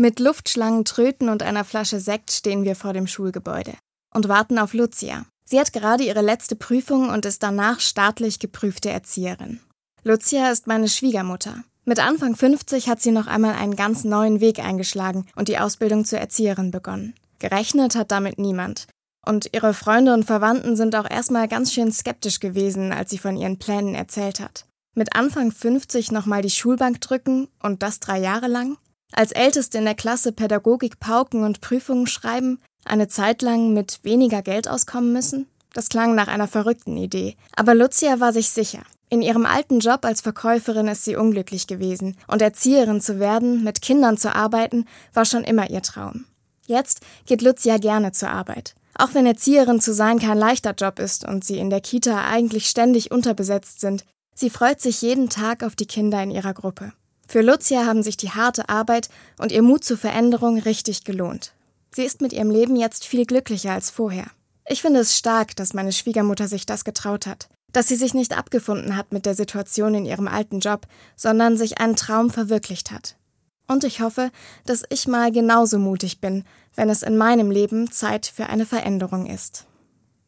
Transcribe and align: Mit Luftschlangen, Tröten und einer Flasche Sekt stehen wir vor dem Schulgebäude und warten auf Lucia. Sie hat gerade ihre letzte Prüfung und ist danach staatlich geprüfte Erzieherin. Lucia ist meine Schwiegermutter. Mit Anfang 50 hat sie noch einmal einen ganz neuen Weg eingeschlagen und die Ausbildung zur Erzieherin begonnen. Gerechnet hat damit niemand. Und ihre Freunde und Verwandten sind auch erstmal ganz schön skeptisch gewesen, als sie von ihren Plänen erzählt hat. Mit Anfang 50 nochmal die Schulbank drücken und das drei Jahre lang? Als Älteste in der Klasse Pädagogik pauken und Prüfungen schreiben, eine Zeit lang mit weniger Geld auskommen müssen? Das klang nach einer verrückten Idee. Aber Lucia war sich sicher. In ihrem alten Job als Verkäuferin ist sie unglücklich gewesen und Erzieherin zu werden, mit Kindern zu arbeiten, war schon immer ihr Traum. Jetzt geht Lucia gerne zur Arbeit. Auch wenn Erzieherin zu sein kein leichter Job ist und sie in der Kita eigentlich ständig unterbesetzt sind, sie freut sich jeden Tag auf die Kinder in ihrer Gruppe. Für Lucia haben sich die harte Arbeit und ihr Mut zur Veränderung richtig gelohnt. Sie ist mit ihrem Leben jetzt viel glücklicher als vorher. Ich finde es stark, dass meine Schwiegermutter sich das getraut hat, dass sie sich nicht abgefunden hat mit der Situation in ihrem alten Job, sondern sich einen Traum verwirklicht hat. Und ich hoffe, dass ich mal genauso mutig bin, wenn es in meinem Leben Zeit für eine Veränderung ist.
Mit 0.00 0.20
Luftschlangen, 0.20 0.84
Tröten 0.84 1.28
und 1.28 1.42
einer 1.42 1.64
Flasche 1.64 1.98
Sekt 1.98 2.30
stehen 2.30 2.62
wir 2.62 2.76
vor 2.76 2.92
dem 2.92 3.08
Schulgebäude 3.08 3.72
und 4.14 4.28
warten 4.28 4.56
auf 4.60 4.72
Lucia. 4.72 5.26
Sie 5.44 5.58
hat 5.58 5.72
gerade 5.72 6.04
ihre 6.04 6.22
letzte 6.22 6.54
Prüfung 6.54 7.08
und 7.08 7.26
ist 7.26 7.42
danach 7.42 7.80
staatlich 7.80 8.38
geprüfte 8.38 8.90
Erzieherin. 8.90 9.58
Lucia 10.04 10.52
ist 10.52 10.68
meine 10.68 10.86
Schwiegermutter. 10.86 11.64
Mit 11.84 11.98
Anfang 11.98 12.36
50 12.36 12.88
hat 12.88 13.02
sie 13.02 13.10
noch 13.10 13.26
einmal 13.26 13.56
einen 13.56 13.74
ganz 13.74 14.04
neuen 14.04 14.40
Weg 14.40 14.60
eingeschlagen 14.60 15.26
und 15.34 15.48
die 15.48 15.58
Ausbildung 15.58 16.04
zur 16.04 16.20
Erzieherin 16.20 16.70
begonnen. 16.70 17.14
Gerechnet 17.40 17.96
hat 17.96 18.12
damit 18.12 18.38
niemand. 18.38 18.86
Und 19.26 19.50
ihre 19.52 19.74
Freunde 19.74 20.14
und 20.14 20.26
Verwandten 20.26 20.76
sind 20.76 20.94
auch 20.94 21.10
erstmal 21.10 21.48
ganz 21.48 21.72
schön 21.72 21.90
skeptisch 21.90 22.38
gewesen, 22.38 22.92
als 22.92 23.10
sie 23.10 23.18
von 23.18 23.36
ihren 23.36 23.58
Plänen 23.58 23.96
erzählt 23.96 24.38
hat. 24.38 24.64
Mit 24.94 25.16
Anfang 25.16 25.50
50 25.50 26.12
nochmal 26.12 26.42
die 26.42 26.50
Schulbank 26.50 27.00
drücken 27.00 27.48
und 27.60 27.82
das 27.82 27.98
drei 27.98 28.20
Jahre 28.20 28.46
lang? 28.46 28.78
Als 29.12 29.32
Älteste 29.32 29.78
in 29.78 29.84
der 29.84 29.94
Klasse 29.94 30.32
Pädagogik 30.32 31.00
pauken 31.00 31.44
und 31.44 31.60
Prüfungen 31.60 32.06
schreiben, 32.06 32.60
eine 32.84 33.08
Zeit 33.08 33.42
lang 33.42 33.72
mit 33.72 34.00
weniger 34.02 34.42
Geld 34.42 34.68
auskommen 34.68 35.12
müssen? 35.12 35.46
Das 35.72 35.88
klang 35.88 36.14
nach 36.14 36.28
einer 36.28 36.48
verrückten 36.48 36.96
Idee. 36.96 37.36
Aber 37.54 37.74
Lucia 37.74 38.20
war 38.20 38.32
sich 38.32 38.50
sicher. 38.50 38.82
In 39.10 39.22
ihrem 39.22 39.46
alten 39.46 39.80
Job 39.80 40.04
als 40.04 40.20
Verkäuferin 40.20 40.88
ist 40.88 41.04
sie 41.04 41.16
unglücklich 41.16 41.66
gewesen 41.66 42.16
und 42.26 42.42
Erzieherin 42.42 43.00
zu 43.00 43.18
werden, 43.18 43.64
mit 43.64 43.80
Kindern 43.80 44.18
zu 44.18 44.34
arbeiten, 44.34 44.84
war 45.14 45.24
schon 45.24 45.44
immer 45.44 45.70
ihr 45.70 45.82
Traum. 45.82 46.26
Jetzt 46.66 47.00
geht 47.24 47.40
Lucia 47.40 47.78
gerne 47.78 48.12
zur 48.12 48.28
Arbeit. 48.28 48.74
Auch 48.94 49.14
wenn 49.14 49.24
Erzieherin 49.24 49.80
zu 49.80 49.94
sein 49.94 50.18
kein 50.18 50.36
leichter 50.36 50.74
Job 50.74 50.98
ist 50.98 51.26
und 51.26 51.44
sie 51.44 51.58
in 51.58 51.70
der 51.70 51.80
Kita 51.80 52.28
eigentlich 52.28 52.68
ständig 52.68 53.10
unterbesetzt 53.10 53.80
sind, 53.80 54.04
sie 54.34 54.50
freut 54.50 54.80
sich 54.80 55.00
jeden 55.00 55.30
Tag 55.30 55.62
auf 55.62 55.76
die 55.76 55.86
Kinder 55.86 56.22
in 56.22 56.30
ihrer 56.30 56.52
Gruppe. 56.52 56.92
Für 57.28 57.42
Lucia 57.42 57.84
haben 57.84 58.02
sich 58.02 58.16
die 58.16 58.30
harte 58.30 58.70
Arbeit 58.70 59.10
und 59.36 59.52
ihr 59.52 59.62
Mut 59.62 59.84
zur 59.84 59.98
Veränderung 59.98 60.58
richtig 60.58 61.04
gelohnt. 61.04 61.52
Sie 61.94 62.04
ist 62.04 62.22
mit 62.22 62.32
ihrem 62.32 62.50
Leben 62.50 62.74
jetzt 62.74 63.04
viel 63.04 63.26
glücklicher 63.26 63.72
als 63.72 63.90
vorher. 63.90 64.26
Ich 64.66 64.80
finde 64.80 65.00
es 65.00 65.16
stark, 65.16 65.54
dass 65.54 65.74
meine 65.74 65.92
Schwiegermutter 65.92 66.48
sich 66.48 66.64
das 66.64 66.84
getraut 66.84 67.26
hat, 67.26 67.50
dass 67.72 67.88
sie 67.88 67.96
sich 67.96 68.14
nicht 68.14 68.36
abgefunden 68.36 68.96
hat 68.96 69.12
mit 69.12 69.26
der 69.26 69.34
Situation 69.34 69.94
in 69.94 70.06
ihrem 70.06 70.26
alten 70.26 70.60
Job, 70.60 70.86
sondern 71.16 71.58
sich 71.58 71.78
einen 71.78 71.96
Traum 71.96 72.30
verwirklicht 72.30 72.90
hat. 72.90 73.16
Und 73.66 73.84
ich 73.84 74.00
hoffe, 74.00 74.30
dass 74.64 74.84
ich 74.88 75.06
mal 75.06 75.30
genauso 75.30 75.78
mutig 75.78 76.22
bin, 76.22 76.44
wenn 76.76 76.88
es 76.88 77.02
in 77.02 77.18
meinem 77.18 77.50
Leben 77.50 77.92
Zeit 77.92 78.24
für 78.24 78.46
eine 78.46 78.64
Veränderung 78.64 79.26
ist. 79.26 79.66